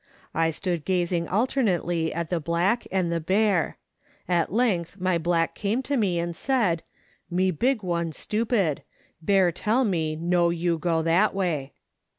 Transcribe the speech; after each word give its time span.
I 0.33 0.49
stood 0.49 0.83
gazing 0.83 1.27
alternately 1.27 2.11
at 2.11 2.31
the 2.31 2.39
black 2.39 2.87
and 2.91 3.11
the 3.11 3.19
bear. 3.19 3.77
At 4.27 4.51
length 4.51 4.99
my 4.99 5.19
black 5.19 5.53
came 5.53 5.83
to 5.83 5.95
me 5.95 6.17
and 6.17 6.35
said," 6.35 6.81
Me 7.29 7.51
big 7.51 7.83
one 7.83 8.11
stupid; 8.11 8.81
bear 9.21 9.51
tell 9.51 9.85
me 9.85 10.15
no 10.15 10.49
you 10.49 10.79
go 10.79 11.03
that 11.03 11.35
way." 11.35 11.73